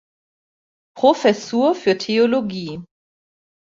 Professur 0.97 1.75
für 1.75 1.95
Theologie. 1.95 2.81